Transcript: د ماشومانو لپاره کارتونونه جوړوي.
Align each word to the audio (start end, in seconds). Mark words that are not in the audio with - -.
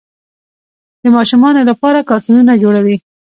د 1.03 1.05
ماشومانو 1.15 1.61
لپاره 1.69 2.07
کارتونونه 2.09 2.53
جوړوي. 2.63 2.95